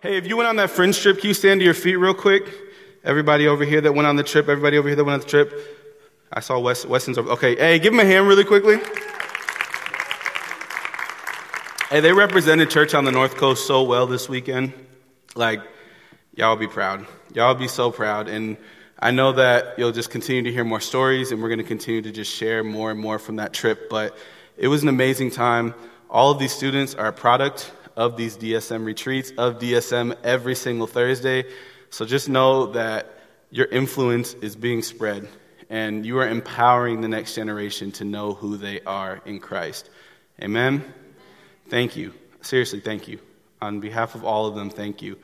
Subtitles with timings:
[0.00, 2.14] Hey, if you went on that fringe trip, can you stand to your feet real
[2.14, 2.48] quick?
[3.02, 5.26] Everybody over here that went on the trip, everybody over here that went on the
[5.26, 5.52] trip.
[6.32, 7.30] I saw Wes, Weston's over.
[7.30, 8.76] Okay, hey, give him a hand really quickly.
[11.90, 14.72] Hey, they represented church on the North Coast so well this weekend.
[15.34, 15.62] Like,
[16.32, 17.04] y'all be proud.
[17.34, 18.28] Y'all be so proud.
[18.28, 18.56] And
[19.00, 22.02] I know that you'll just continue to hear more stories, and we're going to continue
[22.02, 23.90] to just share more and more from that trip.
[23.90, 24.16] But
[24.56, 25.74] it was an amazing time.
[26.08, 30.86] All of these students are a product of these DSM retreats, of DSM every single
[30.86, 31.44] Thursday.
[31.90, 33.18] So just know that
[33.50, 35.28] your influence is being spread
[35.68, 39.90] and you are empowering the next generation to know who they are in Christ.
[40.40, 40.84] Amen?
[41.68, 42.14] Thank you.
[42.40, 43.18] Seriously, thank you.
[43.60, 45.18] On behalf of all of them, thank you.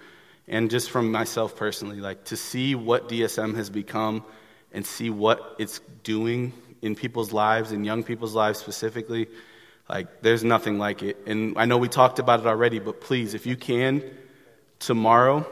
[0.48, 4.24] And just from myself personally, like to see what DSM has become
[4.72, 9.28] and see what it's doing in people's lives, in young people's lives specifically
[9.88, 11.18] like, there's nothing like it.
[11.26, 14.02] And I know we talked about it already, but please, if you can,
[14.78, 15.46] tomorrow,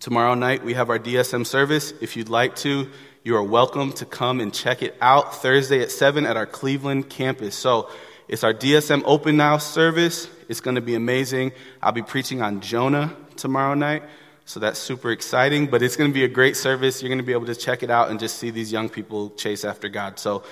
[0.00, 1.92] tomorrow night, we have our DSM service.
[2.00, 2.90] If you'd like to,
[3.24, 7.08] you are welcome to come and check it out Thursday at 7 at our Cleveland
[7.08, 7.54] campus.
[7.54, 7.88] So,
[8.28, 10.28] it's our DSM Open Now service.
[10.50, 11.52] It's going to be amazing.
[11.82, 14.02] I'll be preaching on Jonah tomorrow night.
[14.44, 17.02] So that's super exciting, but it's going to be a great service.
[17.02, 19.30] You're going to be able to check it out and just see these young people
[19.30, 20.18] chase after God.
[20.18, 20.42] So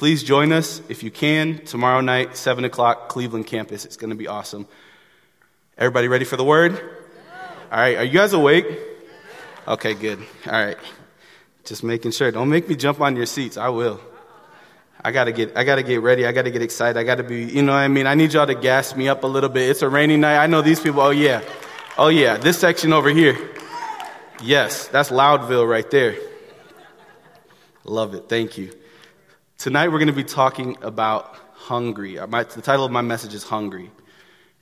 [0.00, 3.84] Please join us if you can tomorrow night, 7 o'clock, Cleveland campus.
[3.84, 4.66] It's going to be awesome.
[5.76, 6.72] Everybody ready for the word?
[7.70, 8.64] All right, are you guys awake?
[9.68, 10.18] Okay, good.
[10.46, 10.78] All right.
[11.64, 12.30] Just making sure.
[12.30, 13.58] Don't make me jump on your seats.
[13.58, 14.00] I will.
[15.04, 16.24] I gotta get, I gotta get ready.
[16.24, 16.98] I gotta get excited.
[16.98, 18.06] I gotta be, you know what I mean?
[18.06, 19.68] I need y'all to gas me up a little bit.
[19.68, 20.38] It's a rainy night.
[20.38, 21.02] I know these people.
[21.02, 21.42] Oh yeah.
[21.98, 22.38] Oh yeah.
[22.38, 23.36] This section over here.
[24.42, 26.16] Yes, that's Loudville right there.
[27.84, 28.30] Love it.
[28.30, 28.72] Thank you.
[29.60, 32.18] Tonight we're going to be talking about hungry.
[32.18, 33.90] Uh, my, the title of my message is Hungry.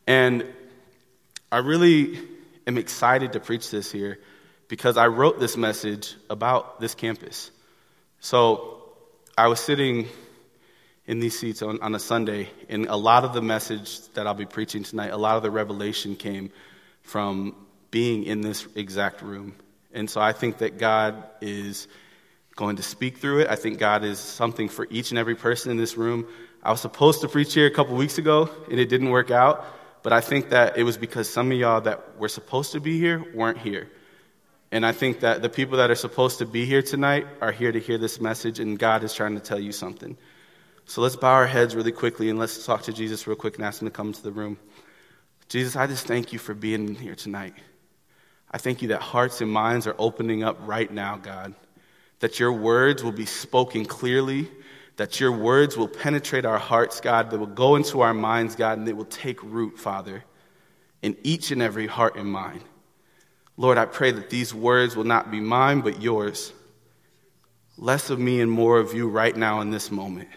[0.08, 0.44] And
[1.52, 2.18] I really
[2.66, 4.18] am excited to preach this here
[4.66, 7.52] because I wrote this message about this campus.
[8.18, 8.82] So
[9.36, 10.08] I was sitting
[11.06, 14.34] in these seats on, on a Sunday, and a lot of the message that I'll
[14.34, 16.50] be preaching tonight, a lot of the revelation came
[17.02, 17.54] from
[17.92, 19.54] being in this exact room.
[19.94, 21.86] And so I think that God is
[22.58, 23.48] going to speak through it.
[23.48, 26.26] I think God is something for each and every person in this room.
[26.60, 29.64] I was supposed to preach here a couple weeks ago, and it didn't work out.
[30.02, 32.98] But I think that it was because some of y'all that were supposed to be
[32.98, 33.88] here weren't here.
[34.72, 37.70] And I think that the people that are supposed to be here tonight are here
[37.70, 40.18] to hear this message, and God is trying to tell you something.
[40.84, 43.64] So let's bow our heads really quickly and let's talk to Jesus real quick and
[43.64, 44.58] ask him to come to the room.
[45.48, 47.54] Jesus, I just thank you for being here tonight.
[48.50, 51.54] I thank you that hearts and minds are opening up right now, God
[52.20, 54.48] that your words will be spoken clearly,
[54.96, 58.78] that your words will penetrate our hearts, God, that will go into our minds, God,
[58.78, 60.24] and they will take root, Father,
[61.02, 62.62] in each and every heart and mind.
[63.56, 66.52] Lord, I pray that these words will not be mine, but yours.
[67.76, 70.28] Less of me and more of you right now in this moment.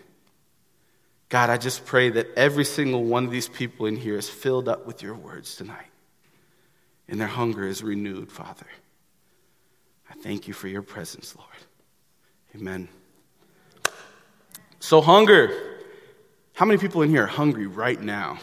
[1.30, 4.68] God, I just pray that every single one of these people in here is filled
[4.68, 5.88] up with your words tonight,
[7.08, 8.68] and their hunger is renewed, Father.
[10.10, 11.48] I thank you for your presence, Lord.
[12.56, 12.90] Amen.
[14.80, 15.52] So, hunger.
[16.54, 18.40] How many people in here are hungry right now?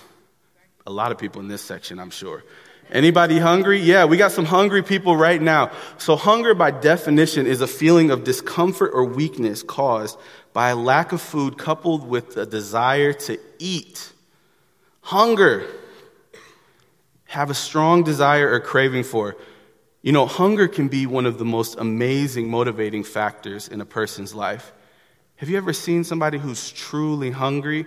[0.86, 2.42] A lot of people in this section, I'm sure.
[2.90, 3.80] Anybody hungry?
[3.80, 5.72] Yeah, we got some hungry people right now.
[5.98, 10.18] So, hunger by definition is a feeling of discomfort or weakness caused
[10.54, 14.10] by a lack of food coupled with a desire to eat.
[15.02, 15.66] Hunger.
[17.26, 19.36] Have a strong desire or craving for.
[20.00, 24.32] You know, hunger can be one of the most amazing motivating factors in a person's
[24.34, 24.72] life.
[25.36, 27.84] Have you ever seen somebody who's truly hungry?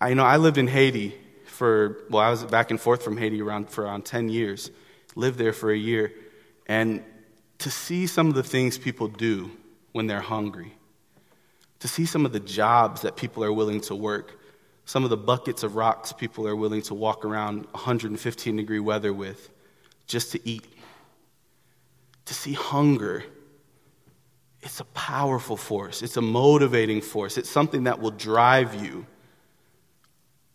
[0.00, 1.14] I know I lived in Haiti
[1.46, 4.70] for, well, I was back and forth from Haiti around, for around 10 years,
[5.14, 6.12] lived there for a year.
[6.66, 7.02] And
[7.58, 9.50] to see some of the things people do
[9.92, 10.74] when they're hungry,
[11.80, 14.38] to see some of the jobs that people are willing to work,
[14.84, 19.12] some of the buckets of rocks people are willing to walk around 115 degree weather
[19.12, 19.50] with,
[20.06, 20.66] just to eat.
[22.26, 23.24] To see hunger,
[24.62, 29.06] it's a powerful force, it's a motivating force, it's something that will drive you.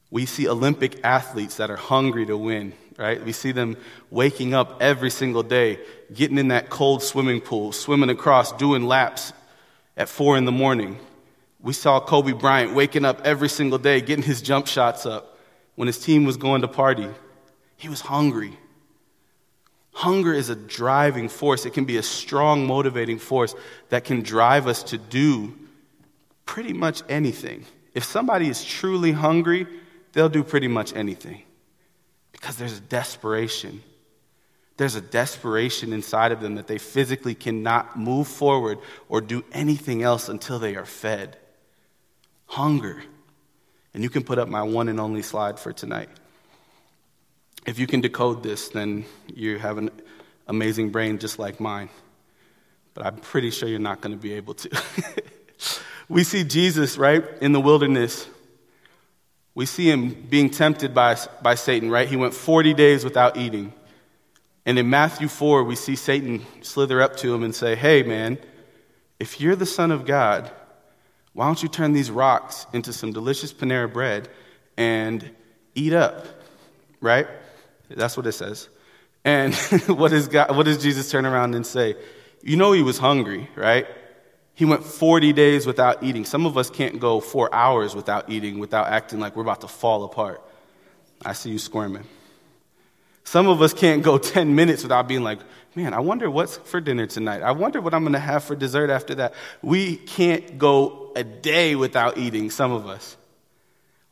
[0.10, 3.24] We see Olympic athletes that are hungry to win, right?
[3.24, 3.78] We see them
[4.10, 5.80] waking up every single day,
[6.14, 9.32] getting in that cold swimming pool, swimming across, doing laps
[9.96, 11.00] at four in the morning.
[11.62, 15.38] We saw Kobe Bryant waking up every single day, getting his jump shots up
[15.76, 17.08] when his team was going to party.
[17.78, 18.58] He was hungry.
[19.94, 21.66] Hunger is a driving force.
[21.66, 23.54] It can be a strong motivating force
[23.90, 25.54] that can drive us to do
[26.46, 27.66] pretty much anything.
[27.94, 29.68] If somebody is truly hungry,
[30.14, 31.44] they'll do pretty much anything
[32.32, 33.84] because there's a desperation
[34.78, 38.80] There's a desperation inside of them that they physically cannot move forward
[39.10, 41.38] or do anything else until they are fed.
[42.48, 43.04] Hunger.
[43.94, 46.10] And you can put up my one and only slide for tonight.
[47.66, 49.92] If you can decode this, then you have an
[50.48, 51.90] amazing brain just like mine.
[52.94, 54.84] But I'm pretty sure you're not going to be able to.
[56.10, 58.28] we see Jesus, right, in the wilderness.
[59.54, 62.08] We see him being tempted by, by Satan, right?
[62.08, 63.74] He went 40 days without eating.
[64.66, 68.38] And in Matthew 4, we see Satan slither up to him and say, Hey, man,
[69.20, 70.52] if you're the Son of God,
[71.34, 74.30] why don't you turn these rocks into some delicious Panera bread
[74.78, 75.30] and
[75.76, 76.26] eat up?
[77.00, 77.28] Right?
[77.98, 78.70] That's what it says.
[79.24, 79.54] And
[79.88, 81.96] what, does God, what does Jesus turn around and say?
[82.44, 83.88] You know he was hungry, right?
[84.54, 86.26] He went 40 days without eating.
[86.26, 89.68] Some of us can't go four hours without eating without acting like we're about to
[89.68, 90.42] fall apart.
[91.24, 92.04] I see you squirming.
[93.24, 95.40] Some of us can't go 10 minutes without being like,
[95.76, 97.42] man, I wonder what's for dinner tonight.
[97.42, 99.34] I wonder what I'm going to have for dessert after that.
[99.62, 103.16] We can't go a day without eating, some of us.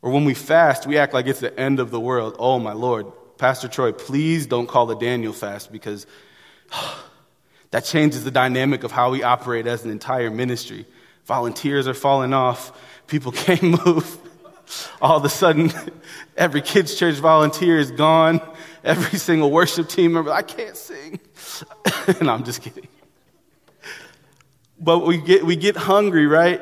[0.02, 2.36] Or when we fast, we act like it's the end of the world.
[2.38, 3.12] Oh, my Lord.
[3.40, 6.06] Pastor Troy, please don't call it Daniel fast because
[7.70, 10.84] that changes the dynamic of how we operate as an entire ministry.
[11.24, 14.18] Volunteers are falling off, people can't move.
[15.00, 15.72] All of a sudden,
[16.36, 18.42] every kids' church volunteer is gone.
[18.84, 21.18] Every single worship team member, I can't sing.
[22.20, 22.88] and I'm just kidding.
[24.78, 26.60] But we get, we get hungry, right?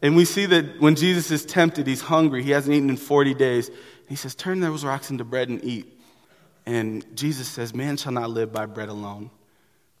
[0.00, 2.42] And we see that when Jesus is tempted, he's hungry.
[2.42, 3.70] He hasn't eaten in 40 days.
[4.08, 5.96] He says, Turn those rocks into bread and eat.
[6.68, 9.30] And Jesus says, Man shall not live by bread alone,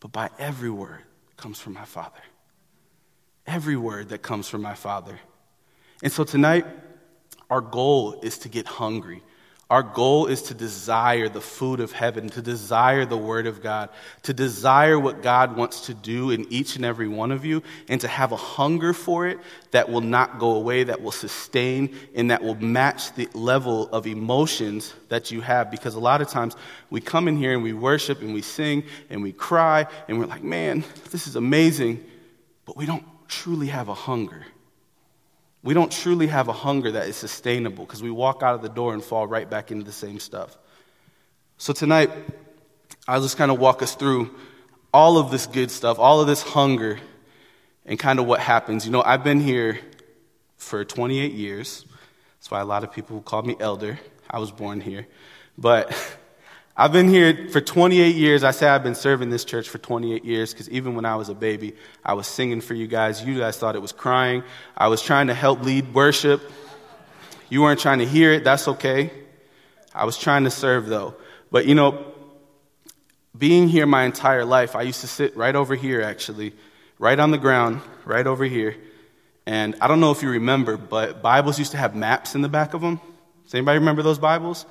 [0.00, 2.20] but by every word that comes from my Father.
[3.46, 5.18] Every word that comes from my Father.
[6.02, 6.66] And so tonight,
[7.48, 9.22] our goal is to get hungry.
[9.70, 13.90] Our goal is to desire the food of heaven, to desire the word of God,
[14.22, 18.00] to desire what God wants to do in each and every one of you, and
[18.00, 19.38] to have a hunger for it
[19.72, 24.06] that will not go away, that will sustain, and that will match the level of
[24.06, 25.70] emotions that you have.
[25.70, 26.56] Because a lot of times
[26.88, 30.24] we come in here and we worship and we sing and we cry and we're
[30.24, 32.02] like, man, this is amazing,
[32.64, 34.46] but we don't truly have a hunger.
[35.62, 38.68] We don't truly have a hunger that is sustainable because we walk out of the
[38.68, 40.56] door and fall right back into the same stuff.
[41.56, 42.10] So tonight,
[43.08, 44.34] I'll just kind of walk us through
[44.92, 46.98] all of this good stuff, all of this hunger,
[47.84, 48.86] and kind of what happens.
[48.86, 49.80] You know, I've been here
[50.56, 51.84] for 28 years.
[52.38, 53.98] That's why a lot of people call me elder.
[54.30, 55.06] I was born here.
[55.56, 55.92] But
[56.80, 58.44] I've been here for 28 years.
[58.44, 61.28] I say I've been serving this church for 28 years because even when I was
[61.28, 63.20] a baby, I was singing for you guys.
[63.20, 64.44] You guys thought it was crying.
[64.76, 66.40] I was trying to help lead worship.
[67.48, 68.44] You weren't trying to hear it.
[68.44, 69.10] That's okay.
[69.92, 71.16] I was trying to serve though.
[71.50, 72.14] But you know,
[73.36, 76.54] being here my entire life, I used to sit right over here actually,
[77.00, 78.76] right on the ground, right over here.
[79.46, 82.48] And I don't know if you remember, but Bibles used to have maps in the
[82.48, 83.00] back of them.
[83.46, 84.64] Does anybody remember those Bibles?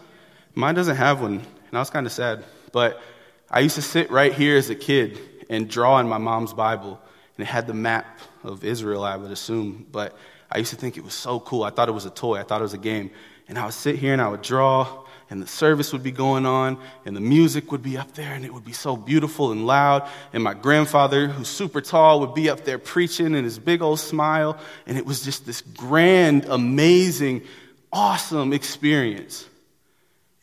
[0.55, 2.43] Mine doesn't have one and I was kind of sad.
[2.71, 3.01] But
[3.49, 5.19] I used to sit right here as a kid
[5.49, 6.99] and draw in my mom's Bible,
[7.37, 9.85] and it had the map of Israel, I would assume.
[9.91, 10.17] But
[10.51, 11.63] I used to think it was so cool.
[11.63, 13.11] I thought it was a toy, I thought it was a game.
[13.47, 16.45] And I would sit here and I would draw, and the service would be going
[16.45, 19.65] on, and the music would be up there, and it would be so beautiful and
[19.65, 20.07] loud.
[20.33, 23.99] And my grandfather, who's super tall, would be up there preaching and his big old
[23.99, 24.57] smile.
[24.85, 27.43] And it was just this grand, amazing,
[27.91, 29.47] awesome experience.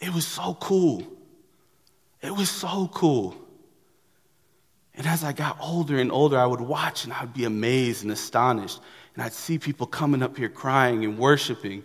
[0.00, 1.06] It was so cool.
[2.24, 3.36] It was so cool.
[4.94, 8.02] And as I got older and older, I would watch and I would be amazed
[8.02, 8.80] and astonished.
[9.14, 11.84] And I'd see people coming up here crying and worshiping,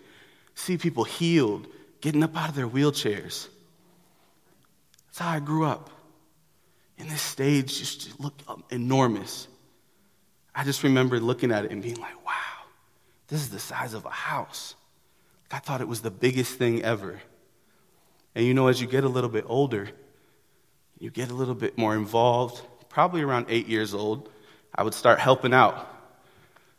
[0.56, 1.68] see people healed,
[2.00, 3.50] getting up out of their wheelchairs.
[5.08, 5.90] That's how I grew up.
[6.98, 9.48] And this stage just looked enormous.
[10.56, 12.34] I just remember looking at it and being like, wow,
[13.28, 14.76] this is the size of a house.
[15.52, 17.20] I thought it was the biggest thing ever.
[18.36, 19.90] And you know, as you get a little bit older,
[21.00, 22.62] you get a little bit more involved.
[22.90, 24.30] Probably around eight years old,
[24.76, 25.88] I would start helping out,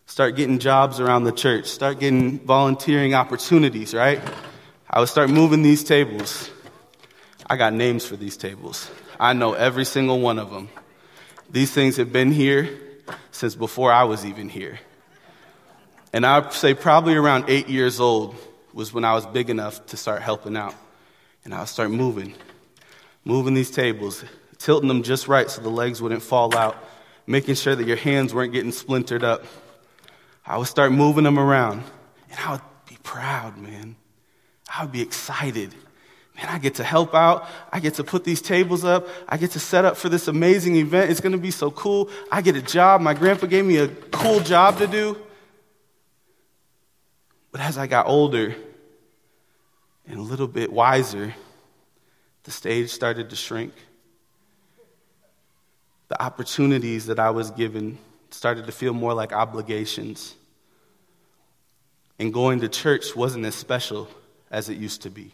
[0.07, 4.21] start getting jobs around the church, start getting volunteering opportunities, right?
[4.89, 6.51] I would start moving these tables.
[7.47, 8.91] I got names for these tables.
[9.19, 10.69] I know every single one of them.
[11.51, 12.79] These things have been here
[13.33, 14.79] since before I was even here.
[16.13, 18.37] And I'd say probably around eight years old
[18.73, 20.75] was when I was big enough to start helping out.
[21.45, 22.35] And I would start moving
[23.25, 24.25] moving these tables,
[24.59, 26.77] tilting them just right so the legs wouldn't fall out,
[27.27, 29.45] making sure that your hands weren't getting splintered up.
[30.47, 31.83] I would start moving them around,
[32.31, 33.97] and I would be proud, man.
[34.75, 35.75] I would be excited.
[36.37, 37.47] Man, I get to help out.
[37.73, 39.07] I get to put these tables up.
[39.29, 41.11] I get to set up for this amazing event.
[41.11, 42.09] It's going to be so cool.
[42.33, 43.01] I get a job.
[43.01, 45.19] My grandpa gave me a cool job to do.
[47.53, 48.55] But as I got older
[50.07, 51.35] and a little bit wiser,
[52.45, 53.73] the stage started to shrink.
[56.09, 57.99] The opportunities that I was given
[58.31, 60.35] started to feel more like obligations.
[62.19, 64.09] And going to church wasn't as special
[64.51, 65.33] as it used to be.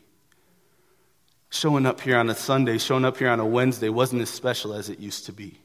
[1.50, 4.74] Showing up here on a Sunday, showing up here on a Wednesday wasn't as special
[4.74, 5.58] as it used to be.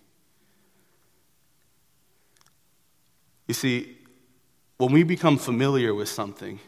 [3.48, 3.98] You see,
[4.78, 6.60] when we become familiar with something,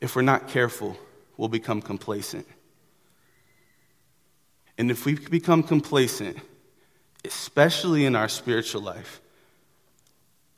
[0.00, 0.96] if we're not careful,
[1.36, 2.46] we'll become complacent.
[4.76, 6.38] And if we become complacent,
[7.24, 9.20] especially in our spiritual life,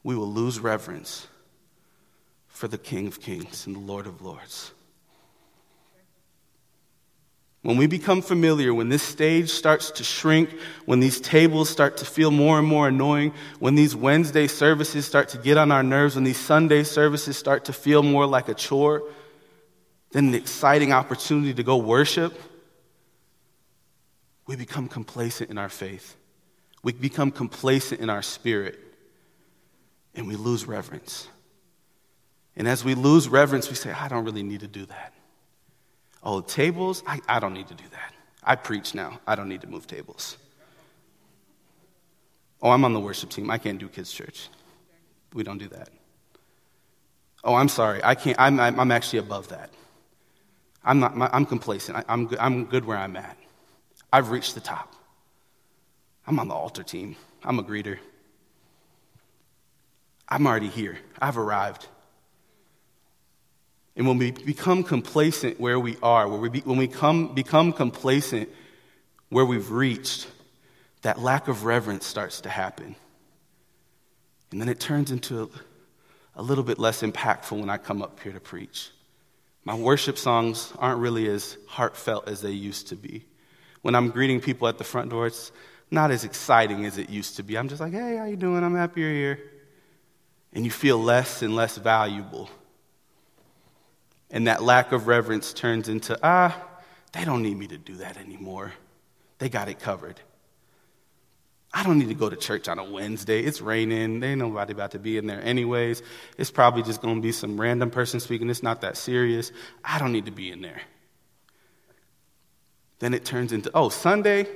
[0.03, 1.27] we will lose reverence
[2.49, 4.73] for the King of Kings and the Lord of Lords.
[7.63, 10.51] When we become familiar, when this stage starts to shrink,
[10.85, 15.31] when these tables start to feel more and more annoying, when these Wednesday services start
[15.31, 18.55] to get on our nerves, when these Sunday services start to feel more like a
[18.55, 19.03] chore
[20.13, 22.41] than an exciting opportunity to go worship,
[24.47, 26.17] we become complacent in our faith.
[26.83, 28.79] We become complacent in our spirit,
[30.15, 31.29] and we lose reverence.
[32.57, 35.13] And as we lose reverence, we say, I don't really need to do that.
[36.23, 37.03] Oh, tables?
[37.07, 38.15] I, I don't need to do that.
[38.43, 39.21] I preach now.
[39.27, 40.39] I don't need to move tables.
[42.63, 43.51] Oh, I'm on the worship team.
[43.51, 44.49] I can't do kids' church.
[45.35, 45.89] We don't do that.
[47.45, 48.01] Oh, I'm sorry.
[48.03, 48.39] I can't.
[48.41, 49.71] I'm, I'm actually above that.
[50.85, 51.99] I'm, not, I'm complacent.
[51.99, 53.37] I, I'm, good, I'm good where I'm at.
[54.13, 54.95] I've reached the top.
[56.27, 57.17] I'm on the altar team.
[57.45, 57.99] I'm a greeter.
[60.29, 60.99] I'm already here.
[61.21, 61.87] I've arrived.
[63.97, 67.73] And when we become complacent where we are, where we be, when we come, become
[67.73, 68.49] complacent
[69.31, 70.27] where we've reached,
[71.03, 72.97] that lack of reverence starts to happen.
[74.51, 78.21] And then it turns into a, a little bit less impactful when I come up
[78.21, 78.91] here to preach.
[79.65, 83.25] My worship songs aren't really as heartfelt as they used to be.
[83.87, 85.53] When I'm greeting people at the front door, it's
[85.91, 87.57] not as exciting as it used to be.
[87.57, 88.65] I'm just like, hey, how you doing?
[88.65, 89.39] I'm happy you're here.
[90.53, 92.51] And you feel less and less valuable
[94.31, 96.57] and that lack of reverence turns into, ah,
[97.13, 98.73] they don't need me to do that anymore.
[99.39, 100.21] They got it covered.
[101.73, 103.41] I don't need to go to church on a Wednesday.
[103.43, 104.21] It's raining.
[104.21, 106.03] There ain't nobody about to be in there anyways.
[106.39, 108.49] It's probably just going to be some random person speaking.
[108.49, 109.53] It's not that serious.
[109.85, 110.81] I don't need to be in there.
[112.99, 114.47] Then it turns into, oh, Sunday?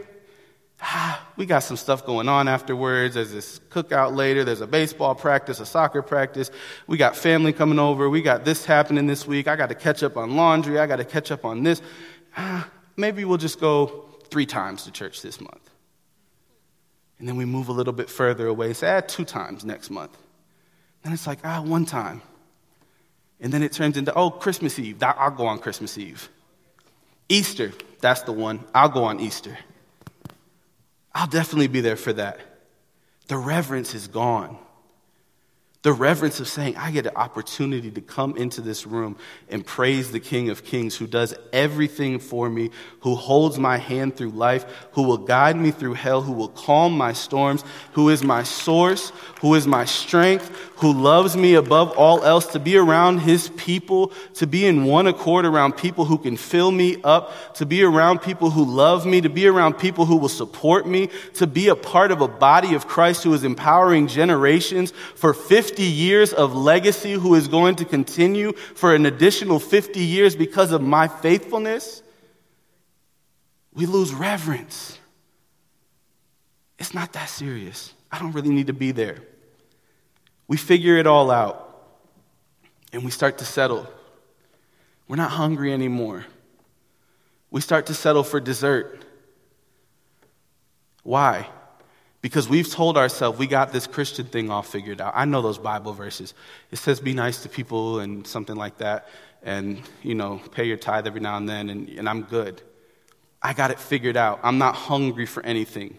[0.82, 3.14] ah, we got some stuff going on afterwards.
[3.14, 4.44] There's this cookout later.
[4.44, 6.50] There's a baseball practice, a soccer practice.
[6.86, 8.08] We got family coming over.
[8.08, 9.48] We got this happening this week.
[9.48, 10.78] I got to catch up on laundry.
[10.78, 11.82] I got to catch up on this.
[12.36, 15.70] Ah, maybe we'll just go three times to church this month.
[17.18, 18.72] And then we move a little bit further away.
[18.72, 20.16] Say, ah, two times next month.
[21.02, 22.22] Then it's like, ah, one time.
[23.40, 25.02] And then it turns into, oh, Christmas Eve.
[25.02, 26.28] I'll go on Christmas Eve.
[27.28, 28.64] Easter, that's the one.
[28.74, 29.58] I'll go on Easter.
[31.14, 32.40] I'll definitely be there for that.
[33.28, 34.58] The reverence is gone.
[35.82, 39.16] The reverence of saying, I get an opportunity to come into this room
[39.48, 42.70] and praise the King of Kings who does everything for me,
[43.00, 46.98] who holds my hand through life, who will guide me through hell, who will calm
[46.98, 49.10] my storms, who is my source,
[49.40, 54.12] who is my strength, who loves me above all else, to be around his people,
[54.34, 58.20] to be in one accord around people who can fill me up, to be around
[58.20, 61.76] people who love me, to be around people who will support me, to be a
[61.76, 66.52] part of a body of Christ who is empowering generations for 50 50 years of
[66.52, 72.02] legacy who is going to continue for an additional 50 years because of my faithfulness,
[73.72, 74.98] we lose reverence.
[76.76, 77.94] It's not that serious.
[78.10, 79.18] I don't really need to be there.
[80.48, 81.84] We figure it all out
[82.92, 83.86] and we start to settle.
[85.06, 86.24] We're not hungry anymore.
[87.48, 89.04] We start to settle for dessert.
[91.04, 91.48] Why?
[92.22, 95.12] Because we've told ourselves we got this Christian thing all figured out.
[95.16, 96.34] I know those Bible verses.
[96.70, 99.08] It says be nice to people and something like that,
[99.42, 102.60] and, you know, pay your tithe every now and then, and, and I'm good.
[103.42, 104.40] I got it figured out.
[104.42, 105.98] I'm not hungry for anything.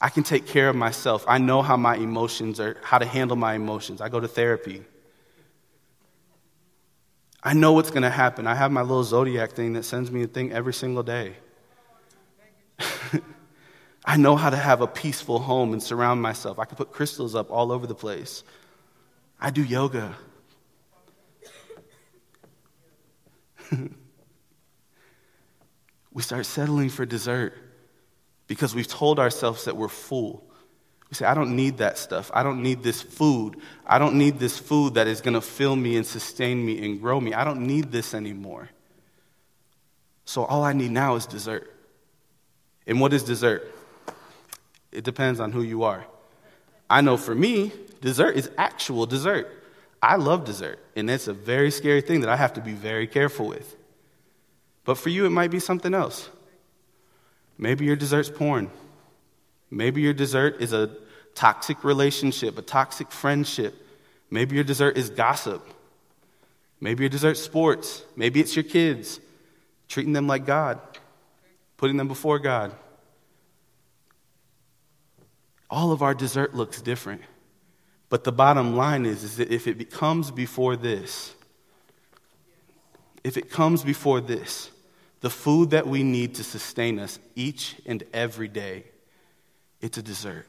[0.00, 1.24] I can take care of myself.
[1.26, 4.02] I know how my emotions are, how to handle my emotions.
[4.02, 4.84] I go to therapy.
[7.42, 8.46] I know what's going to happen.
[8.46, 11.36] I have my little zodiac thing that sends me a thing every single day.
[14.06, 16.60] I know how to have a peaceful home and surround myself.
[16.60, 18.44] I can put crystals up all over the place.
[19.40, 20.14] I do yoga.
[26.12, 27.54] we start settling for dessert
[28.46, 30.44] because we've told ourselves that we're full.
[31.10, 32.30] We say, I don't need that stuff.
[32.32, 33.56] I don't need this food.
[33.84, 37.00] I don't need this food that is going to fill me and sustain me and
[37.00, 37.34] grow me.
[37.34, 38.68] I don't need this anymore.
[40.24, 41.72] So all I need now is dessert.
[42.86, 43.72] And what is dessert?
[44.92, 46.06] It depends on who you are.
[46.88, 49.48] I know for me, dessert is actual dessert.
[50.02, 53.06] I love dessert, and it's a very scary thing that I have to be very
[53.06, 53.76] careful with.
[54.84, 56.28] But for you, it might be something else.
[57.58, 58.70] Maybe your dessert's porn.
[59.70, 60.90] Maybe your dessert is a
[61.34, 63.74] toxic relationship, a toxic friendship.
[64.30, 65.66] Maybe your dessert is gossip.
[66.80, 68.02] Maybe your dessert's sports.
[68.14, 69.18] Maybe it's your kids,
[69.88, 70.78] treating them like God,
[71.76, 72.74] putting them before God.
[75.68, 77.22] All of our dessert looks different.
[78.08, 81.34] But the bottom line is, is that if it comes before this,
[83.24, 84.70] if it comes before this,
[85.20, 88.84] the food that we need to sustain us each and every day,
[89.80, 90.46] it's a dessert.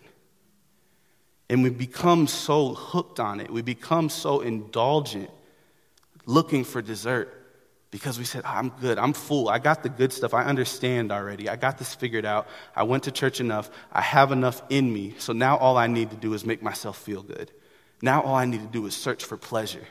[1.49, 5.31] And we become so hooked on it, we become so indulgent
[6.25, 7.46] looking for dessert
[7.89, 11.11] because we said, oh, I'm good, I'm full, I got the good stuff, I understand
[11.11, 14.91] already, I got this figured out, I went to church enough, I have enough in
[14.91, 17.51] me, so now all I need to do is make myself feel good.
[18.01, 19.87] Now all I need to do is search for pleasure.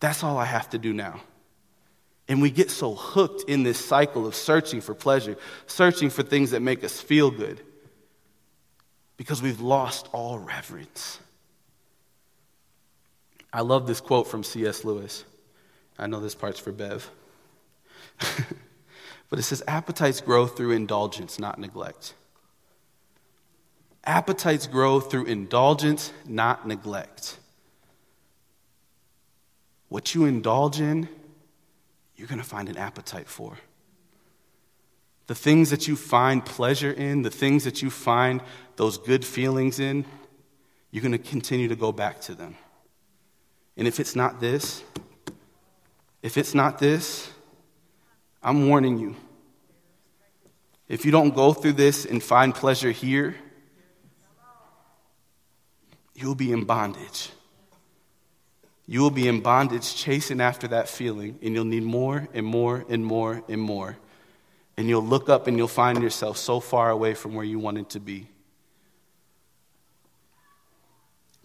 [0.00, 1.20] That's all I have to do now.
[2.28, 6.50] And we get so hooked in this cycle of searching for pleasure, searching for things
[6.50, 7.60] that make us feel good,
[9.16, 11.20] because we've lost all reverence.
[13.52, 14.84] I love this quote from C.S.
[14.84, 15.24] Lewis.
[15.98, 17.10] I know this part's for Bev.
[19.30, 22.14] but it says, Appetites grow through indulgence, not neglect.
[24.04, 27.38] Appetites grow through indulgence, not neglect.
[29.88, 31.08] What you indulge in,
[32.16, 33.58] you're going to find an appetite for.
[35.26, 38.40] The things that you find pleasure in, the things that you find
[38.76, 40.04] those good feelings in,
[40.90, 42.56] you're going to continue to go back to them.
[43.76, 44.82] And if it's not this,
[46.26, 47.30] if it's not this,
[48.42, 49.14] I'm warning you.
[50.88, 53.36] If you don't go through this and find pleasure here,
[56.16, 57.30] you'll be in bondage.
[58.88, 62.84] You will be in bondage chasing after that feeling, and you'll need more and more
[62.88, 63.96] and more and more.
[64.76, 67.88] And you'll look up and you'll find yourself so far away from where you wanted
[67.90, 68.26] to be.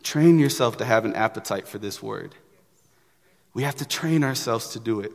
[0.02, 2.34] Train yourself to have an appetite for this word.
[3.54, 5.12] We have to train ourselves to do it.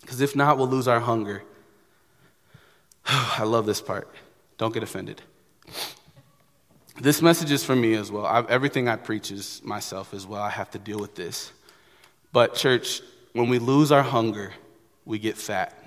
[0.00, 1.42] Because if not, we'll lose our hunger.
[3.06, 4.08] I love this part.
[4.58, 5.22] Don't get offended.
[7.00, 8.26] This message is for me as well.
[8.26, 10.42] I, everything I preach is myself as well.
[10.42, 11.52] I have to deal with this.
[12.32, 13.00] But, church,
[13.32, 14.52] when we lose our hunger,
[15.04, 15.78] we get fat.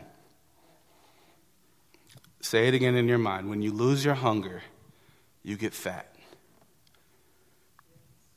[2.41, 3.49] Say it again in your mind.
[3.49, 4.61] When you lose your hunger,
[5.43, 6.13] you get fat.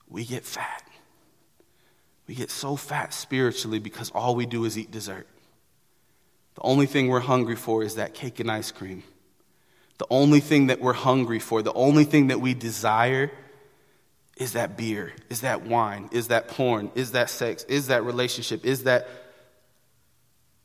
[0.09, 0.88] We get fat.
[2.29, 5.27] We get so fat spiritually because all we do is eat dessert.
[6.55, 9.03] The only thing we're hungry for is that cake and ice cream.
[9.97, 13.33] The only thing that we're hungry for, the only thing that we desire
[14.37, 18.64] is that beer, is that wine, is that porn, is that sex, is that relationship,
[18.64, 19.09] is that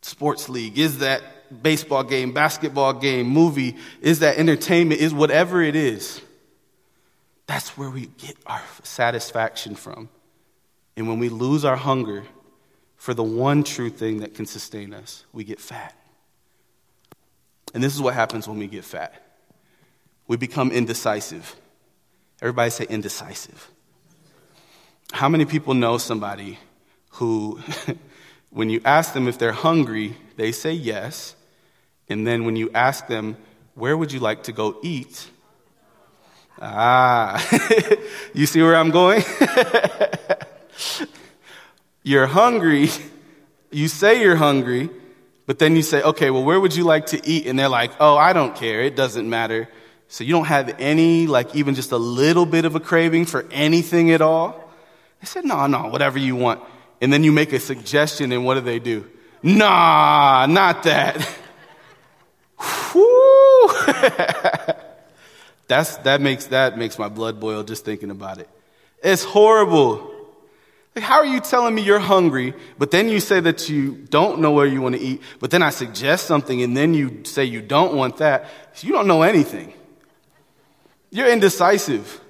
[0.01, 1.23] sports league, is that
[1.63, 6.21] baseball game, basketball game, movie, is that entertainment, is whatever it is.
[7.47, 10.09] That's where we get our satisfaction from.
[10.95, 12.23] And when we lose our hunger
[12.97, 15.95] for the one true thing that can sustain us, we get fat.
[17.73, 19.23] And this is what happens when we get fat
[20.27, 21.55] we become indecisive.
[22.41, 23.69] Everybody say indecisive.
[25.11, 26.59] How many people know somebody
[27.11, 27.59] who,
[28.49, 31.35] when you ask them if they're hungry, they say yes.
[32.09, 33.37] And then when you ask them,
[33.75, 35.29] where would you like to go eat?
[36.61, 37.45] Ah,
[38.33, 39.23] you see where I'm going?
[42.03, 42.89] you're hungry.
[43.71, 44.89] You say you're hungry,
[45.45, 47.47] but then you say, okay, well, where would you like to eat?
[47.47, 48.81] And they're like, oh, I don't care.
[48.81, 49.69] It doesn't matter.
[50.07, 53.45] So you don't have any, like even just a little bit of a craving for
[53.51, 54.71] anything at all?
[55.19, 56.61] They said, no, no, whatever you want.
[57.01, 59.09] And then you make a suggestion, and what do they do?
[59.41, 61.27] Nah, not that.
[65.67, 68.49] That's, that, makes, that makes my blood boil just thinking about it.
[69.03, 70.12] It's horrible.
[70.95, 74.39] Like, how are you telling me you're hungry, but then you say that you don't
[74.39, 77.45] know where you want to eat, but then I suggest something and then you say
[77.45, 78.47] you don't want that?
[78.81, 79.73] You don't know anything.
[81.09, 82.21] You're indecisive.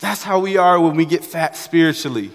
[0.00, 2.32] That's how we are when we get fat spiritually.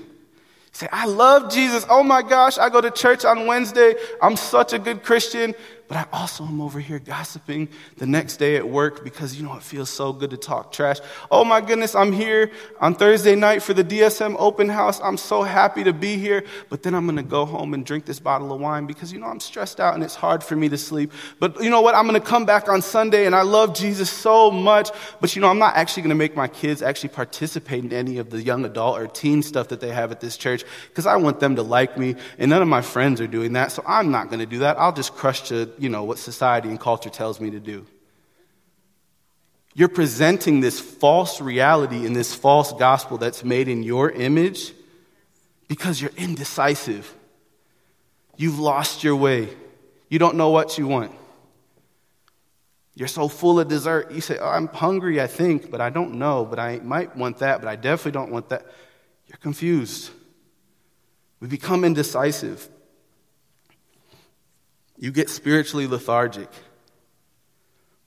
[0.71, 1.85] Say, I love Jesus.
[1.89, 3.95] Oh my gosh, I go to church on Wednesday.
[4.21, 5.53] I'm such a good Christian
[5.87, 9.55] but I also am over here gossiping the next day at work because, you know,
[9.55, 10.97] it feels so good to talk trash.
[11.31, 14.99] Oh my goodness, I'm here on Thursday night for the DSM open house.
[15.01, 18.05] I'm so happy to be here, but then I'm going to go home and drink
[18.05, 20.67] this bottle of wine because, you know, I'm stressed out and it's hard for me
[20.69, 21.13] to sleep.
[21.39, 21.95] But you know what?
[21.95, 24.89] I'm going to come back on Sunday and I love Jesus so much,
[25.21, 28.17] but you know, I'm not actually going to make my kids actually participate in any
[28.17, 31.15] of the young adult or teen stuff that they have at this church because I
[31.15, 33.71] want them to like me and none of my friends are doing that.
[33.71, 34.77] So I'm not going to do that.
[34.77, 37.85] I'll just crush to you know, what society and culture tells me to do.
[39.73, 44.73] You're presenting this false reality in this false gospel that's made in your image
[45.67, 47.13] because you're indecisive.
[48.37, 49.49] You've lost your way.
[50.09, 51.11] You don't know what you want.
[52.95, 54.11] You're so full of dessert.
[54.11, 57.37] You say, oh, I'm hungry, I think, but I don't know, but I might want
[57.39, 58.65] that, but I definitely don't want that.
[59.27, 60.09] You're confused.
[61.39, 62.67] We become indecisive.
[64.97, 66.49] You get spiritually lethargic.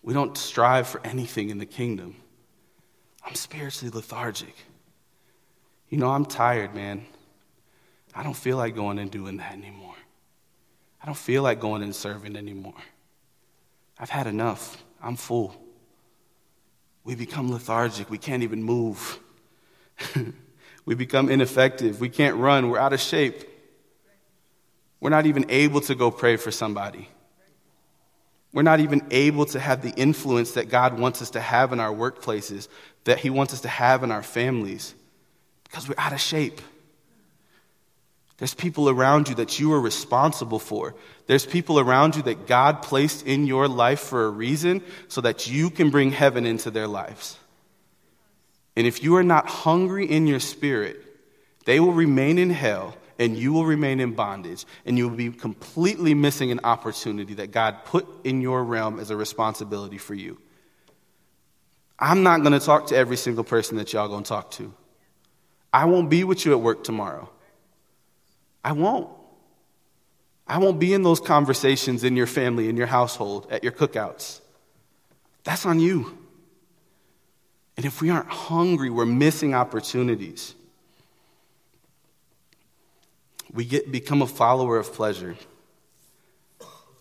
[0.03, 2.17] We don't strive for anything in the kingdom.
[3.25, 4.55] I'm spiritually lethargic.
[5.89, 7.05] You know, I'm tired, man.
[8.15, 9.95] I don't feel like going and doing that anymore.
[11.03, 12.75] I don't feel like going and serving anymore.
[13.99, 14.83] I've had enough.
[15.03, 15.55] I'm full.
[17.05, 18.11] We become lethargic.
[18.11, 19.21] We can't even move.
[20.85, 22.01] we become ineffective.
[22.01, 22.71] We can't run.
[22.71, 23.50] We're out of shape.
[25.01, 27.09] We're not even able to go pray for somebody.
[28.53, 31.81] We're not even able to have the influence that God wants us to have in
[31.81, 32.69] our workplaces,
[33.05, 34.95] that He wants us to have in our families,
[35.65, 36.61] because we're out of shape.
[38.39, 40.95] There's people around you that you are responsible for.
[41.27, 45.47] There's people around you that God placed in your life for a reason so that
[45.47, 47.39] you can bring heaven into their lives.
[48.77, 51.05] And if you are not hungry in your spirit,
[51.67, 55.31] they will remain in hell and you will remain in bondage, and you will be
[55.31, 60.39] completely missing an opportunity that God put in your realm as a responsibility for you.
[61.99, 64.73] I'm not going to talk to every single person that y'all going to talk to.
[65.71, 67.29] I won't be with you at work tomorrow.
[68.65, 69.11] I won't.
[70.47, 74.41] I won't be in those conversations in your family, in your household, at your cookouts.
[75.45, 76.19] That's on you.
[77.77, 80.55] And if we aren't hungry, we're missing opportunities.
[83.53, 85.37] We get, become a follower of pleasure.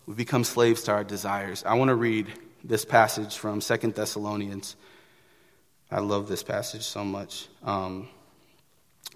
[0.06, 1.62] We become slaves to our desires.
[1.64, 2.26] I want to read
[2.64, 4.76] this passage from Second Thessalonians.
[5.90, 7.48] I love this passage so much.
[7.62, 8.08] Um,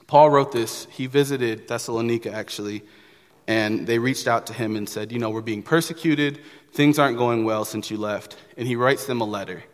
[0.07, 0.87] Paul wrote this.
[0.91, 2.83] He visited Thessalonica, actually,
[3.47, 6.41] and they reached out to him and said, You know, we're being persecuted.
[6.73, 8.37] Things aren't going well since you left.
[8.57, 9.65] And he writes them a letter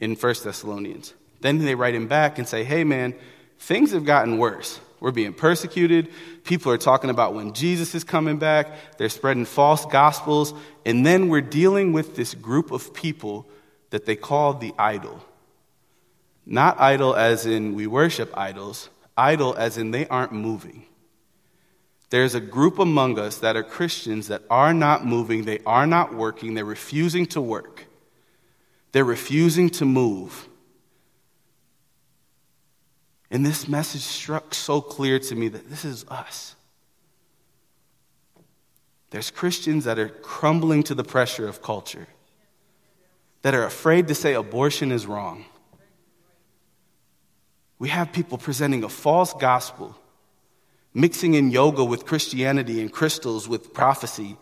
[0.00, 1.14] in First Thessalonians.
[1.40, 3.14] Then they write him back and say, Hey, man,
[3.58, 4.80] things have gotten worse.
[5.04, 6.08] We're being persecuted.
[6.44, 8.96] People are talking about when Jesus is coming back.
[8.96, 10.54] They're spreading false gospels.
[10.86, 13.46] And then we're dealing with this group of people
[13.90, 15.22] that they call the idol.
[16.46, 20.86] Not idol as in we worship idols, idol as in they aren't moving.
[22.08, 26.14] There's a group among us that are Christians that are not moving, they are not
[26.14, 27.84] working, they're refusing to work,
[28.92, 30.48] they're refusing to move.
[33.30, 36.54] And this message struck so clear to me that this is us.
[39.10, 42.08] There's Christians that are crumbling to the pressure of culture,
[43.42, 45.44] that are afraid to say abortion is wrong.
[47.78, 49.96] We have people presenting a false gospel,
[50.92, 54.36] mixing in yoga with Christianity and crystals with prophecy.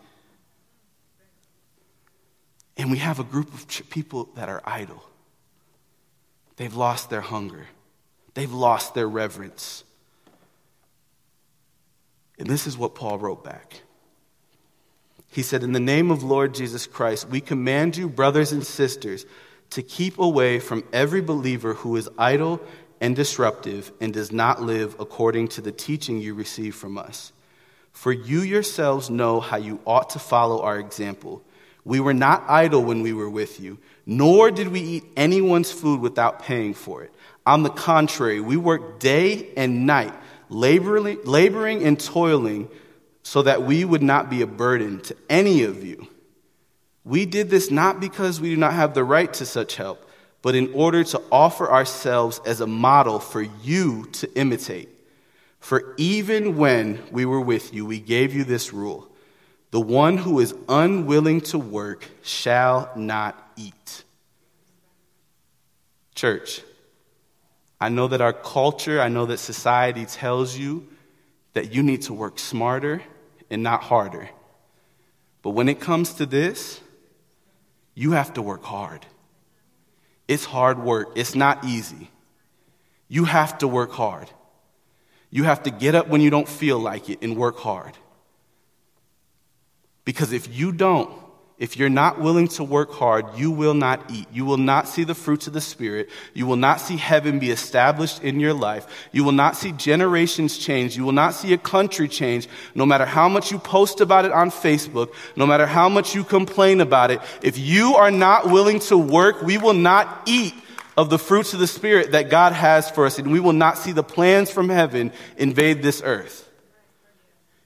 [2.77, 5.03] And we have a group of people that are idle.
[6.55, 7.67] They've lost their hunger.
[8.33, 9.83] They've lost their reverence.
[12.39, 13.81] And this is what Paul wrote back.
[15.27, 19.25] He said, In the name of Lord Jesus Christ, we command you, brothers and sisters,
[19.71, 22.61] to keep away from every believer who is idle
[23.01, 27.33] and disruptive and does not live according to the teaching you receive from us.
[27.91, 31.43] For you yourselves know how you ought to follow our example.
[31.85, 35.99] We were not idle when we were with you, nor did we eat anyone's food
[35.99, 37.13] without paying for it.
[37.45, 40.13] On the contrary, we worked day and night,
[40.49, 42.69] laboring, and toiling
[43.23, 46.07] so that we would not be a burden to any of you.
[47.03, 50.09] We did this not because we do not have the right to such help,
[50.41, 54.89] but in order to offer ourselves as a model for you to imitate.
[55.59, 59.09] For even when we were with you, we gave you this rule
[59.73, 64.03] the one who is unwilling to work shall not eat.
[66.13, 66.61] Church,
[67.81, 70.87] I know that our culture, I know that society tells you
[71.53, 73.01] that you need to work smarter
[73.49, 74.29] and not harder.
[75.41, 76.79] But when it comes to this,
[77.95, 79.07] you have to work hard.
[80.27, 82.11] It's hard work, it's not easy.
[83.07, 84.29] You have to work hard.
[85.31, 87.97] You have to get up when you don't feel like it and work hard.
[90.05, 91.09] Because if you don't,
[91.59, 94.27] if you're not willing to work hard, you will not eat.
[94.33, 96.09] You will not see the fruits of the Spirit.
[96.33, 99.07] You will not see heaven be established in your life.
[99.11, 100.97] You will not see generations change.
[100.97, 102.49] You will not see a country change.
[102.75, 106.23] No matter how much you post about it on Facebook, no matter how much you
[106.23, 110.55] complain about it, if you are not willing to work, we will not eat
[110.97, 113.77] of the fruits of the Spirit that God has for us, and we will not
[113.77, 116.49] see the plans from heaven invade this earth.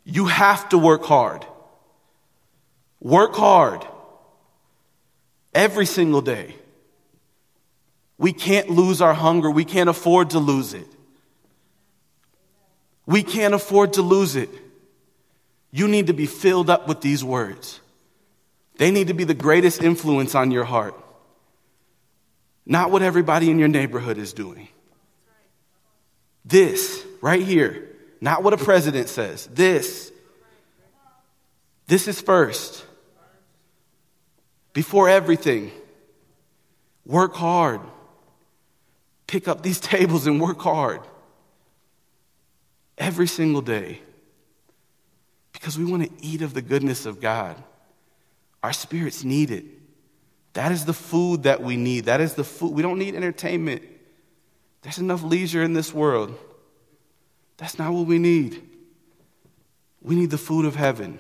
[0.04, 1.46] You have to work hard.
[3.00, 3.86] Work hard
[5.54, 6.56] every single day.
[8.18, 9.50] We can't lose our hunger.
[9.50, 10.88] We can't afford to lose it.
[13.06, 14.50] We can't afford to lose it.
[15.72, 17.80] You need to be filled up with these words.
[18.78, 20.96] They need to be the greatest influence on your heart.
[22.66, 24.68] Not what everybody in your neighborhood is doing.
[26.44, 27.88] This, right here,
[28.20, 29.48] not what a president says.
[29.48, 30.12] This.
[31.88, 32.87] This is first
[34.78, 35.72] before everything.
[37.04, 37.82] Work hard.
[39.26, 41.02] Pick up these tables and work hard
[42.96, 44.00] every single day
[45.52, 47.56] because we want to eat of the goodness of God.
[48.62, 49.66] Our spirits need it.
[50.54, 52.06] That is the food that we need.
[52.06, 52.74] That is the food.
[52.74, 53.82] We don't need entertainment.
[54.84, 56.38] There's enough leisure in this world.
[57.58, 58.62] That's not what we need.
[60.04, 61.18] We need the food of heaven.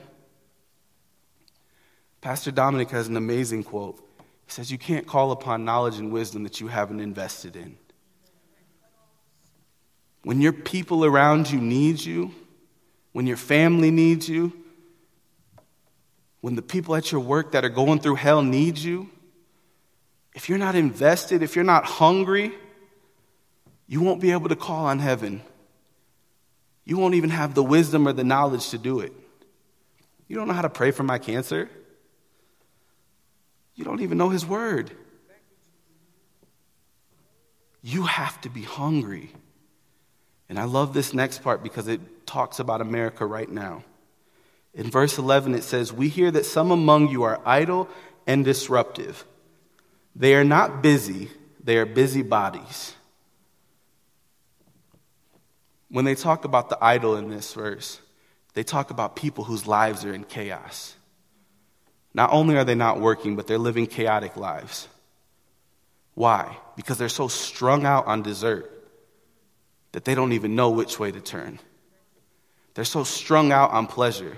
[2.21, 3.97] Pastor Dominic has an amazing quote.
[4.45, 7.77] He says, You can't call upon knowledge and wisdom that you haven't invested in.
[10.23, 12.33] When your people around you need you,
[13.13, 14.51] when your family needs you,
[16.41, 19.09] when the people at your work that are going through hell need you,
[20.35, 22.53] if you're not invested, if you're not hungry,
[23.87, 25.41] you won't be able to call on heaven.
[26.85, 29.13] You won't even have the wisdom or the knowledge to do it.
[30.27, 31.69] You don't know how to pray for my cancer.
[33.77, 34.91] You don't even know His Word.
[37.81, 39.31] You have to be hungry.
[40.49, 43.83] And I love this next part because it talks about America right now.
[44.73, 47.87] In verse 11, it says, We hear that some among you are idle
[48.25, 49.23] and disruptive.
[50.15, 51.29] They are not busy,
[51.63, 52.93] they are busybodies.
[55.89, 58.01] When they talk about the idle in this verse,
[58.53, 60.96] they talk about people whose lives are in chaos.
[62.17, 64.87] Not only are they not working, but they're living chaotic lives.
[66.15, 66.57] Why?
[66.75, 68.73] Because they're so strung out on dessert
[69.91, 71.59] that they don't even know which way to turn.
[72.73, 74.35] They're so strung out on pleasure,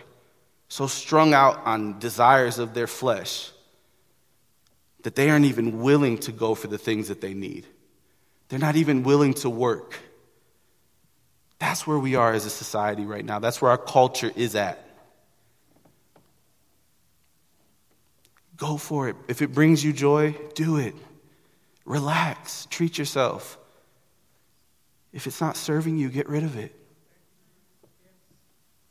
[0.68, 3.50] so strung out on desires of their flesh
[5.04, 7.66] that they aren't even willing to go for the things that they need.
[8.50, 9.98] They're not even willing to work.
[11.60, 13.40] That's where we are as a society right now.
[13.40, 14.89] That's where our culture is at.
[18.60, 19.16] Go for it.
[19.28, 20.94] If it brings you joy, do it.
[21.86, 22.68] Relax.
[22.70, 23.58] Treat yourself.
[25.14, 26.76] If it's not serving you, get rid of it.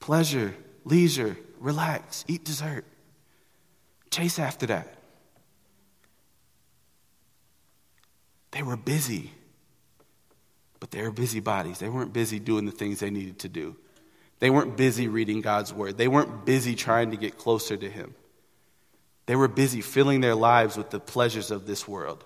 [0.01, 0.55] Pleasure,
[0.85, 2.87] leisure, relax, eat dessert.
[4.11, 4.95] Chase after that.
[8.53, 9.31] They were busy,
[10.81, 11.79] but they were busybodies.
[11.79, 13.77] They weren't busy doing the things they needed to do.
[14.39, 15.99] They weren't busy reading God's word.
[15.99, 18.15] They weren't busy trying to get closer to Him.
[19.29, 22.25] They were busy filling their lives with the pleasures of this world,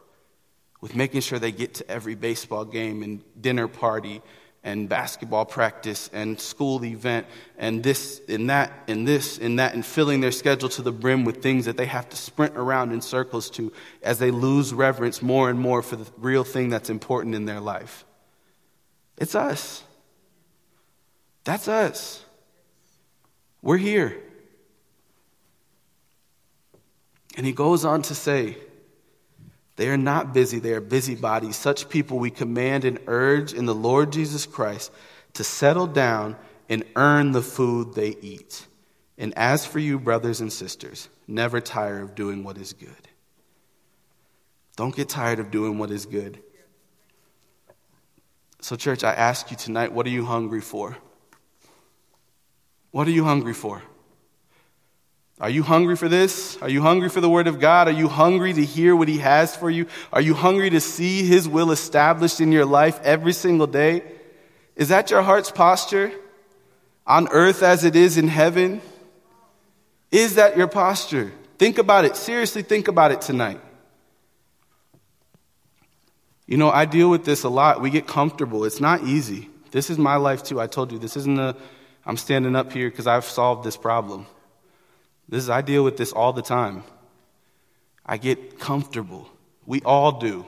[0.81, 4.23] with making sure they get to every baseball game and dinner party
[4.63, 7.27] and basketball practice and school event
[7.59, 11.25] and this and that and this and that and filling their schedule to the brim
[11.25, 13.73] with things that they have to sprint around in circles to
[14.05, 17.59] as they lose reverence more and more for the real thing that's important in their
[17.59, 18.05] life.
[19.19, 19.83] It's us.
[21.43, 22.25] That's us.
[23.61, 24.23] We're here.
[27.37, 28.57] And he goes on to say,
[29.77, 31.57] they are not busy, they are busybodies.
[31.57, 34.93] Such people we command and urge in the Lord Jesus Christ
[35.35, 36.37] to settle down
[36.69, 38.67] and earn the food they eat.
[39.17, 42.91] And as for you, brothers and sisters, never tire of doing what is good.
[44.77, 46.43] Don't get tired of doing what is good.
[48.61, 50.97] So, church, I ask you tonight, what are you hungry for?
[52.91, 53.83] What are you hungry for?
[55.43, 56.57] Are you hungry for this?
[56.63, 57.89] Are you hungry for the Word of God?
[57.89, 59.87] Are you hungry to hear what He has for you?
[60.11, 64.03] Are you hungry to see His will established in your life every single day?
[64.77, 66.13] Is that your heart's posture?
[67.07, 68.81] on earth as it is in heaven?
[70.11, 71.33] Is that your posture?
[71.59, 72.17] Think about it.
[72.17, 73.61] Seriously, think about it tonight.
[76.47, 77.81] You know, I deal with this a lot.
[77.81, 78.65] We get comfortable.
[78.65, 79.49] It's not easy.
[79.71, 80.61] This is my life too.
[80.61, 81.57] I told you this isn't a,
[82.05, 84.27] I'm standing up here because I've solved this problem.
[85.33, 86.85] This is, I deal with this all the time.
[88.05, 89.31] I get comfortable.
[89.65, 90.45] We all do.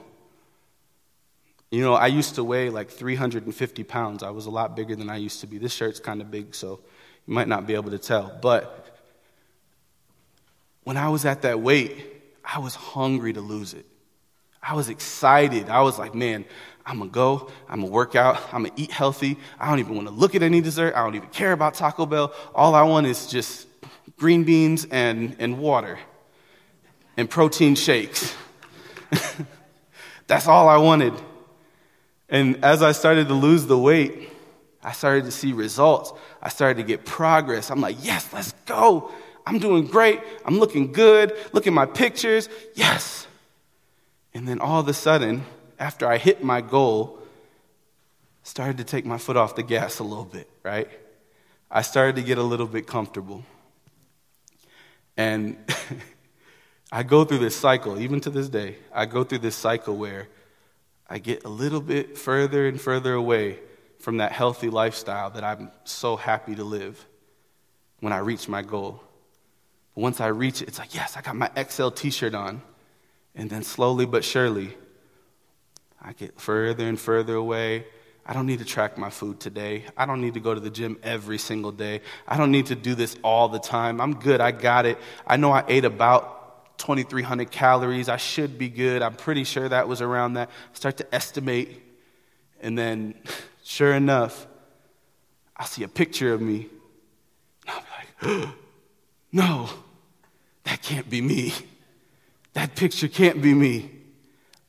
[1.70, 4.22] You know, I used to weigh like 350 pounds.
[4.22, 5.56] I was a lot bigger than I used to be.
[5.56, 6.80] This shirt's kind of big, so
[7.26, 8.38] you might not be able to tell.
[8.42, 8.98] But
[10.82, 12.04] when I was at that weight,
[12.44, 13.86] I was hungry to lose it.
[14.62, 15.70] I was excited.
[15.70, 16.44] I was like, man,
[16.84, 19.38] I'm gonna go, I'm gonna work out, I'm gonna eat healthy.
[19.58, 20.92] I don't even wanna look at any dessert.
[20.94, 22.34] I don't even care about Taco Bell.
[22.54, 23.66] All I want is just
[24.16, 25.98] green beans and, and water
[27.16, 28.34] and protein shakes.
[30.26, 31.14] That's all I wanted.
[32.28, 34.30] And as I started to lose the weight,
[34.82, 36.12] I started to see results.
[36.42, 37.70] I started to get progress.
[37.70, 39.10] I'm like, yes, let's go.
[39.46, 40.20] I'm doing great.
[40.44, 41.34] I'm looking good.
[41.52, 42.48] Look at my pictures.
[42.74, 43.26] Yes.
[44.32, 45.44] And then all of a sudden,
[45.78, 47.18] after I hit my goal,
[48.42, 50.88] started to take my foot off the gas a little bit, right?
[51.70, 53.44] I started to get a little bit comfortable.
[55.16, 55.56] And
[56.92, 60.28] I go through this cycle, even to this day, I go through this cycle where
[61.08, 63.58] I get a little bit further and further away
[63.98, 67.04] from that healthy lifestyle that I'm so happy to live
[68.00, 69.02] when I reach my goal.
[69.94, 72.62] But once I reach it, it's like, yes, I got my XL t shirt on.
[73.34, 74.76] And then slowly but surely,
[76.00, 77.86] I get further and further away.
[78.26, 79.84] I don't need to track my food today.
[79.96, 82.00] I don't need to go to the gym every single day.
[82.26, 84.00] I don't need to do this all the time.
[84.00, 84.40] I'm good.
[84.40, 84.98] I got it.
[85.26, 88.08] I know I ate about 2,300 calories.
[88.08, 89.02] I should be good.
[89.02, 90.50] I'm pretty sure that was around that.
[90.72, 91.82] Start to estimate.
[92.62, 93.14] And then,
[93.62, 94.46] sure enough,
[95.56, 96.68] I see a picture of me.
[97.68, 97.84] And
[98.22, 98.48] be like,
[99.32, 99.68] no,
[100.64, 101.52] that can't be me.
[102.54, 103.90] That picture can't be me.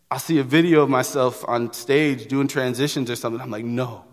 [0.09, 3.41] I see a video of myself on stage doing transitions or something.
[3.41, 4.05] I'm like, no,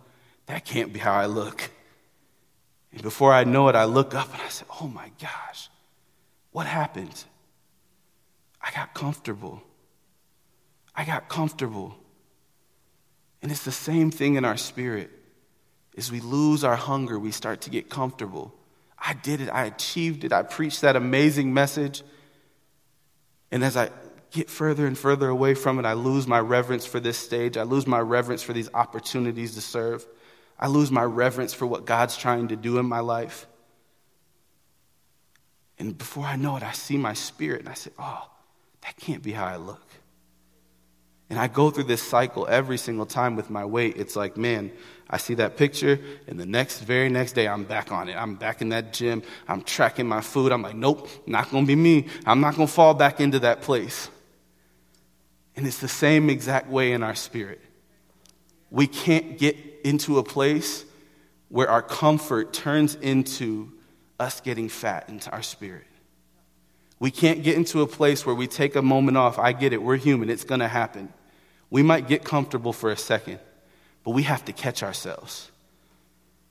[0.47, 1.71] that can't be how I look.
[2.93, 5.69] And before I know it, I look up and I say, oh my gosh,
[6.51, 7.25] what happened?
[8.61, 9.63] I got comfortable.
[10.95, 11.97] I got comfortable.
[13.43, 15.11] And it's the same thing in our spirit.
[15.97, 18.55] As we lose our hunger, we start to get comfortable.
[18.99, 19.49] I did it.
[19.49, 20.33] I achieved it.
[20.33, 22.03] I preached that amazing message.
[23.51, 23.91] And as I
[24.33, 27.57] get further and further away from it, I lose my reverence for this stage.
[27.57, 30.07] I lose my reverence for these opportunities to serve.
[30.59, 33.47] I lose my reverence for what God's trying to do in my life.
[35.79, 38.29] And before I know it, I see my spirit and I say, oh,
[38.83, 39.83] that can't be how I look.
[41.29, 43.97] And I go through this cycle every single time with my weight.
[43.97, 44.71] It's like, man,
[45.09, 48.17] I see that picture, and the next, very next day, I'm back on it.
[48.17, 49.23] I'm back in that gym.
[49.49, 50.53] I'm tracking my food.
[50.53, 52.09] I'm like, nope, not gonna be me.
[52.27, 54.11] I'm not gonna fall back into that place.
[55.57, 57.61] And it's the same exact way in our spirit.
[58.71, 60.85] We can't get into a place
[61.49, 63.71] where our comfort turns into
[64.19, 65.87] us getting fat into our spirit.
[66.99, 69.39] We can't get into a place where we take a moment off.
[69.39, 71.13] I get it, we're human, it's gonna happen.
[71.69, 73.41] We might get comfortable for a second,
[74.05, 75.51] but we have to catch ourselves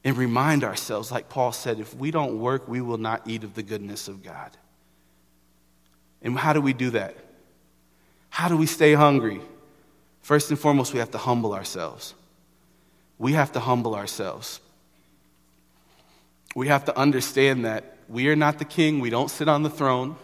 [0.04, 3.54] and remind ourselves, like Paul said, if we don't work, we will not eat of
[3.54, 4.52] the goodness of God.
[6.22, 7.16] And how do we do that?
[8.32, 9.42] How do we stay hungry?
[10.22, 12.16] First and foremost, we have to humble ourselves.
[13.20, 14.62] We have to humble ourselves.
[16.56, 19.70] We have to understand that we are not the king, we don't sit on the
[19.70, 20.16] throne.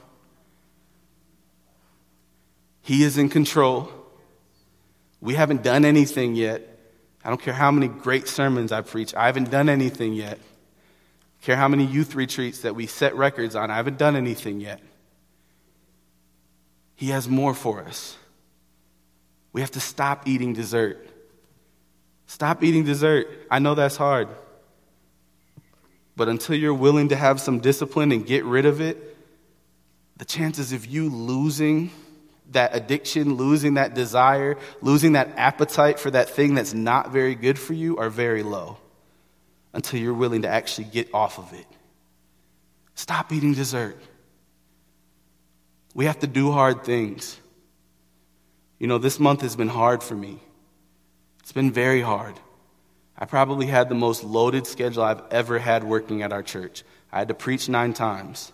[2.82, 3.92] He is in control.
[5.20, 6.62] We haven't done anything yet.
[7.26, 10.40] I don't care how many great sermons I preach, I haven't done anything yet.
[10.40, 14.62] I care how many youth retreats that we set records on, I haven't done anything
[14.62, 14.80] yet.
[16.98, 18.18] He has more for us.
[19.54, 21.08] We have to stop eating dessert.
[22.26, 23.28] Stop eating dessert.
[23.50, 24.28] I know that's hard.
[26.16, 29.16] But until you're willing to have some discipline and get rid of it,
[30.18, 31.92] the chances of you losing
[32.52, 37.60] that addiction, losing that desire, losing that appetite for that thing that's not very good
[37.60, 38.78] for you are very low
[39.74, 41.68] until you're willing to actually get off of it.
[42.96, 44.02] Stop eating dessert.
[45.98, 47.40] We have to do hard things.
[48.78, 50.40] You know, this month has been hard for me.
[51.40, 52.40] It's been very hard.
[53.18, 56.84] I probably had the most loaded schedule I've ever had working at our church.
[57.12, 58.54] I had to preach nine times.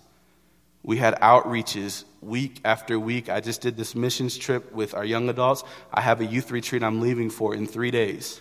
[0.83, 3.27] We had outreaches week after week.
[3.27, 5.65] I just did this missions trip with our young adults.
[5.93, 8.39] I have a youth retreat I'm leaving for in three days.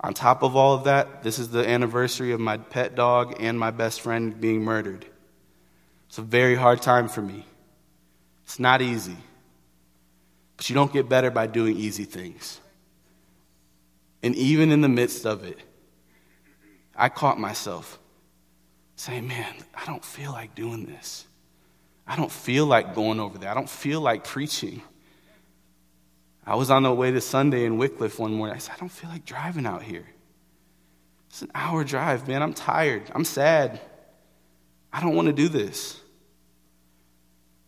[0.00, 3.58] On top of all of that, this is the anniversary of my pet dog and
[3.58, 5.06] my best friend being murdered.
[6.08, 7.46] It's a very hard time for me.
[8.44, 9.16] It's not easy.
[10.56, 12.60] But you don't get better by doing easy things.
[14.22, 15.58] And even in the midst of it,
[16.96, 17.98] I caught myself
[18.96, 21.26] saying, Man, I don't feel like doing this.
[22.06, 23.50] I don't feel like going over there.
[23.50, 24.82] I don't feel like preaching.
[26.46, 28.54] I was on the way to Sunday in Wycliffe one morning.
[28.54, 30.06] I said, I don't feel like driving out here.
[31.30, 32.42] It's an hour drive, man.
[32.42, 33.10] I'm tired.
[33.14, 33.80] I'm sad.
[34.92, 36.00] I don't want to do this.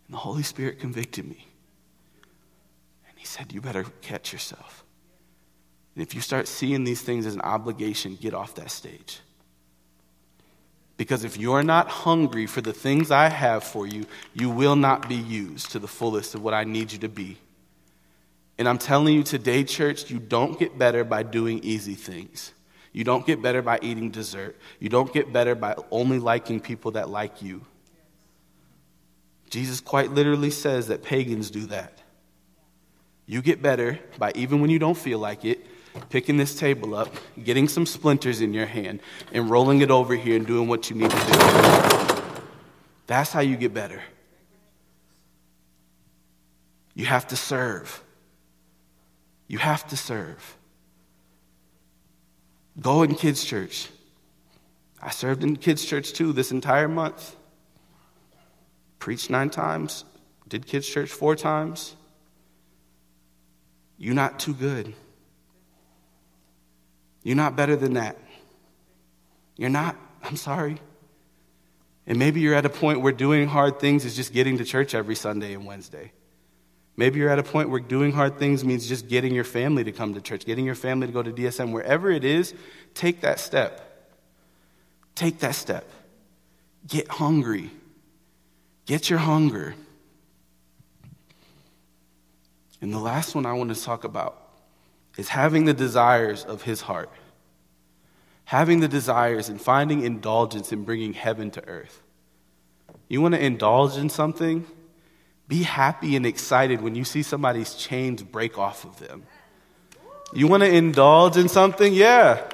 [0.07, 1.47] And the Holy Spirit convicted me.
[3.09, 4.85] And He said, You better catch yourself.
[5.95, 9.21] And if you start seeing these things as an obligation, get off that stage.
[10.97, 15.09] Because if you're not hungry for the things I have for you, you will not
[15.09, 17.39] be used to the fullest of what I need you to be.
[18.59, 22.53] And I'm telling you today, church, you don't get better by doing easy things.
[22.93, 24.57] You don't get better by eating dessert.
[24.81, 27.61] You don't get better by only liking people that like you.
[29.51, 32.01] Jesus quite literally says that pagans do that.
[33.27, 35.65] You get better by, even when you don't feel like it,
[36.11, 37.09] picking this table up,
[37.43, 39.01] getting some splinters in your hand,
[39.33, 42.23] and rolling it over here and doing what you need to do.
[43.07, 44.03] That's how you get better.
[46.95, 48.03] You have to serve.
[49.49, 50.57] You have to serve.
[52.81, 53.89] Go in kids' church.
[55.01, 57.37] I served in kids' church too this entire month.
[59.07, 60.05] Preached nine times,
[60.49, 61.95] did kids' church four times.
[63.99, 64.95] You're not too good.
[67.23, 68.19] You're not better than that.
[69.57, 69.95] You're not.
[70.25, 70.81] I'm sorry.
[72.09, 74.93] And maybe you're at a point where doing hard things is just getting to church
[74.93, 76.11] every Sunday and Wednesday.
[76.97, 79.93] Maybe you're at a point where doing hard things means just getting your family to
[79.93, 81.71] come to church, getting your family to go to DSM.
[81.71, 82.55] Wherever it is,
[82.95, 84.11] take that step.
[85.15, 85.89] Take that step.
[86.89, 87.71] Get hungry.
[88.87, 89.75] Get your hunger.
[92.81, 94.41] And the last one I want to talk about
[95.17, 97.11] is having the desires of his heart.
[98.45, 102.01] Having the desires and finding indulgence in bringing heaven to earth.
[103.09, 104.65] You want to indulge in something?
[105.49, 109.25] Be happy and excited when you see somebody's chains break off of them.
[110.33, 111.93] You want to indulge in something?
[111.93, 112.49] Yeah.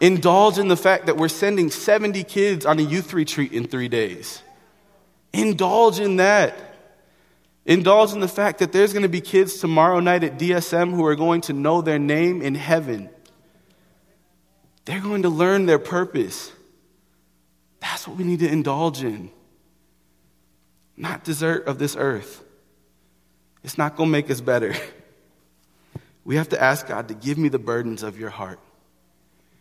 [0.00, 3.88] Indulge in the fact that we're sending 70 kids on a youth retreat in three
[3.88, 4.43] days.
[5.34, 6.54] Indulge in that.
[7.66, 11.04] Indulge in the fact that there's going to be kids tomorrow night at DSM who
[11.04, 13.10] are going to know their name in heaven.
[14.84, 16.52] They're going to learn their purpose.
[17.80, 19.30] That's what we need to indulge in.
[20.96, 22.44] Not dessert of this earth.
[23.64, 24.74] It's not going to make us better.
[26.26, 28.58] We have to ask God to give me the burdens of your heart.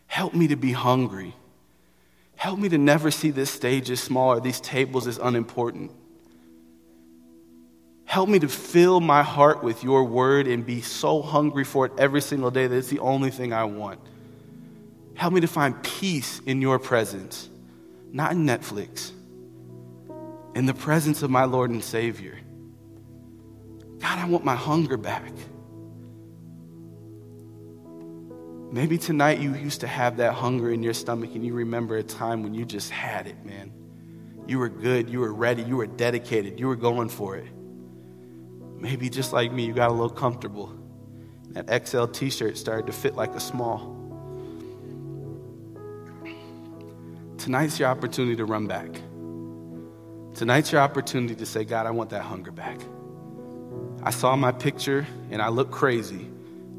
[0.08, 1.36] Help me to be hungry.
[2.44, 5.90] Help me to never see this stage as small or these tables as unimportant.
[8.04, 11.94] Help me to fill my heart with your word and be so hungry for it
[11.98, 14.02] every single day that it's the only thing I want.
[15.16, 17.50] Help me to find peace in your presence,
[18.12, 19.14] not in Netflix,
[20.54, 22.38] in the presence of my Lord and Savior.
[24.00, 25.32] God, I want my hunger back.
[28.74, 32.02] Maybe tonight you used to have that hunger in your stomach and you remember a
[32.02, 33.72] time when you just had it, man.
[34.48, 37.46] You were good, you were ready, you were dedicated, you were going for it.
[38.80, 40.74] Maybe just like me, you got a little comfortable.
[41.52, 43.96] That XL t shirt started to fit like a small.
[47.38, 48.90] Tonight's your opportunity to run back.
[50.34, 52.80] Tonight's your opportunity to say, God, I want that hunger back.
[54.02, 56.28] I saw my picture and I look crazy.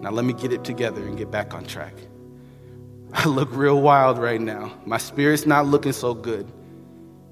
[0.04, 1.94] Now let me get it together and get back on track.
[3.14, 4.74] I look real wild right now.
[4.84, 6.46] My spirit's not looking so good.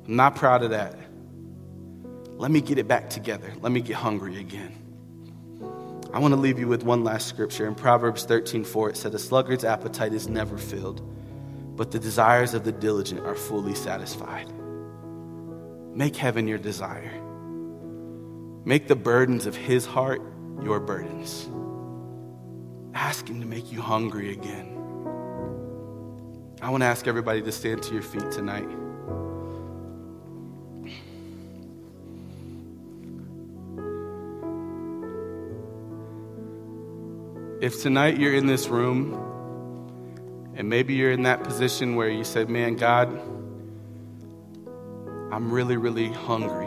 [0.06, 0.96] I'm not proud of that.
[2.38, 3.52] Let me get it back together.
[3.60, 4.72] Let me get hungry again.
[6.14, 7.66] I want to leave you with one last scripture.
[7.66, 11.02] In Proverbs 13 4, it said, A sluggard's appetite is never filled,
[11.76, 14.50] but the desires of the diligent are fully satisfied.
[15.94, 17.20] Make heaven your desire.
[18.64, 20.22] Make the burdens of his heart
[20.62, 21.50] your burdens.
[22.94, 24.78] Ask him to make you hungry again.
[26.60, 28.68] I want to ask everybody to stand to your feet tonight.
[37.60, 39.14] If tonight you're in this room
[40.56, 43.08] and maybe you're in that position where you said, Man, God,
[45.32, 46.66] I'm really, really hungry.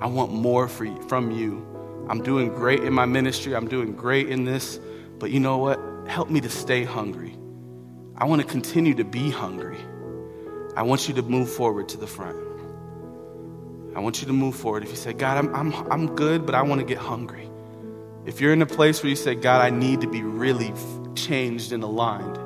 [0.00, 1.66] I want more you, from you.
[2.08, 4.80] I'm doing great in my ministry, I'm doing great in this,
[5.20, 5.78] but you know what?
[6.10, 7.36] help me to stay hungry.
[8.16, 9.78] I want to continue to be hungry.
[10.76, 12.36] I want you to move forward to the front.
[13.94, 14.82] I want you to move forward.
[14.82, 17.48] If you say, God, I'm, I'm, I'm good, but I want to get hungry.
[18.26, 20.72] If you're in a place where you say, God, I need to be really
[21.14, 22.38] changed and aligned,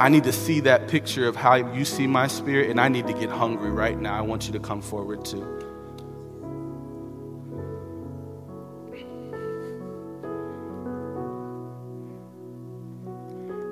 [0.00, 3.08] I need to see that picture of how you see my spirit, and I need
[3.08, 4.16] to get hungry right now.
[4.16, 5.67] I want you to come forward too.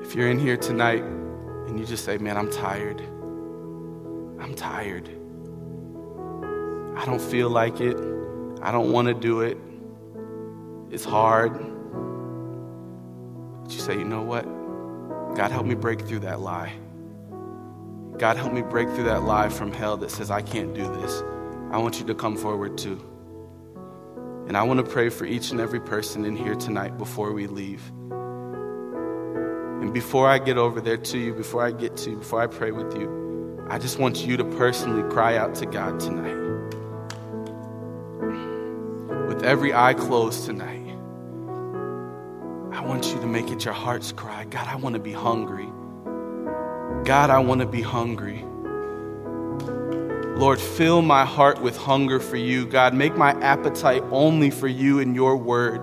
[0.07, 3.01] If you're in here tonight and you just say, Man, I'm tired,
[4.41, 5.09] I'm tired.
[6.97, 7.97] I don't feel like it.
[8.63, 9.59] I don't want to do it.
[10.93, 11.55] It's hard.
[13.65, 14.45] But you say, you know what?
[15.35, 16.73] God, help me break through that lie.
[18.17, 21.25] God, help me break through that lie from hell that says I can't do this.
[21.73, 23.05] I want you to come forward too.
[24.47, 27.49] And I want to pray for each and every person in here tonight before we
[27.49, 27.83] leave.
[29.87, 32.49] And before I get over there to you, before I get to you, before I
[32.49, 36.35] pray with you, I just want you to personally cry out to God tonight.
[39.29, 40.89] With every eye closed tonight,
[42.73, 44.45] I want you to make it your heart's cry.
[44.47, 45.69] God, I want to be hungry.
[47.05, 48.45] God, I want to be hungry.
[50.37, 52.67] Lord, fill my heart with hunger for you.
[52.67, 55.81] God, make my appetite only for you and your word.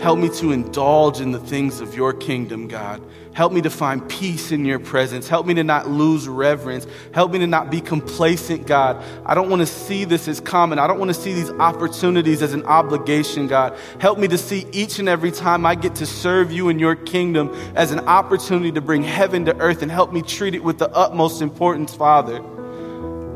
[0.00, 3.02] Help me to indulge in the things of your kingdom, God.
[3.32, 5.28] Help me to find peace in your presence.
[5.28, 6.86] Help me to not lose reverence.
[7.12, 9.02] Help me to not be complacent, God.
[9.26, 10.78] I don't want to see this as common.
[10.78, 13.76] I don't want to see these opportunities as an obligation, God.
[13.98, 16.94] Help me to see each and every time I get to serve you in your
[16.94, 20.78] kingdom as an opportunity to bring heaven to earth and help me treat it with
[20.78, 22.40] the utmost importance, Father.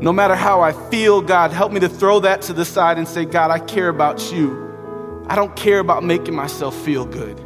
[0.01, 3.07] No matter how I feel, God, help me to throw that to the side and
[3.07, 4.68] say, God, I care about you.
[5.29, 7.39] I don't care about making myself feel good.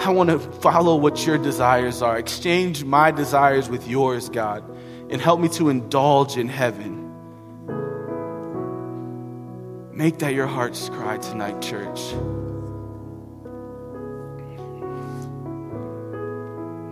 [0.00, 2.18] I want to follow what your desires are.
[2.18, 4.68] Exchange my desires with yours, God,
[5.08, 7.04] and help me to indulge in heaven.
[9.92, 12.00] Make that your heart's cry tonight, church.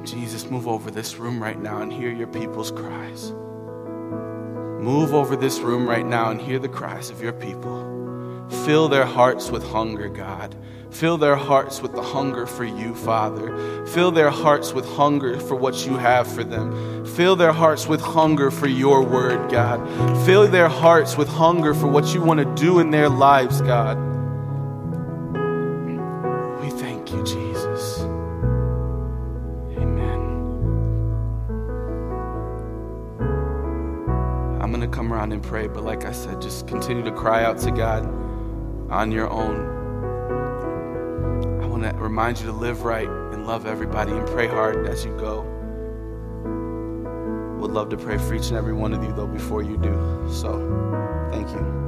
[0.07, 3.33] Jesus, move over this room right now and hear your people's cries.
[4.81, 8.04] Move over this room right now and hear the cries of your people.
[8.51, 10.55] Fill their hearts with hunger, God.
[10.95, 13.85] Fill their hearts with the hunger for you, Father.
[13.87, 17.05] Fill their hearts with hunger for what you have for them.
[17.05, 19.85] Fill their hearts with hunger for your word, God.
[20.25, 23.99] Fill their hearts with hunger for what you want to do in their lives, God.
[26.63, 27.99] We thank you, Jesus.
[29.77, 30.21] Amen.
[34.63, 37.43] I'm going to come around and pray, but like I said, just continue to cry
[37.43, 38.24] out to God
[38.91, 39.75] on your own.
[41.63, 45.05] I want to remind you to live right and love everybody and pray hard as
[45.05, 45.43] you go.
[47.61, 50.27] Would love to pray for each and every one of you, though, before you do.
[50.31, 51.84] So, thank you.